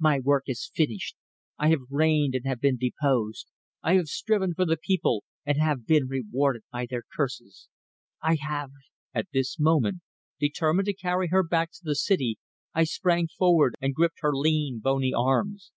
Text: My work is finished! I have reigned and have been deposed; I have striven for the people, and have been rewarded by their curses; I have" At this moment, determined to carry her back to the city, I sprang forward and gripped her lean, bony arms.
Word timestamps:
My 0.00 0.18
work 0.18 0.42
is 0.48 0.72
finished! 0.74 1.14
I 1.56 1.68
have 1.68 1.82
reigned 1.88 2.34
and 2.34 2.44
have 2.46 2.60
been 2.60 2.78
deposed; 2.78 3.46
I 3.80 3.94
have 3.94 4.08
striven 4.08 4.52
for 4.52 4.64
the 4.64 4.76
people, 4.76 5.22
and 5.46 5.56
have 5.58 5.86
been 5.86 6.08
rewarded 6.08 6.62
by 6.72 6.86
their 6.90 7.04
curses; 7.14 7.68
I 8.20 8.38
have" 8.40 8.70
At 9.14 9.28
this 9.32 9.56
moment, 9.60 10.00
determined 10.40 10.86
to 10.86 10.94
carry 10.94 11.28
her 11.28 11.44
back 11.44 11.70
to 11.74 11.80
the 11.84 11.94
city, 11.94 12.38
I 12.74 12.82
sprang 12.82 13.28
forward 13.28 13.76
and 13.80 13.94
gripped 13.94 14.18
her 14.20 14.34
lean, 14.34 14.80
bony 14.80 15.12
arms. 15.14 15.70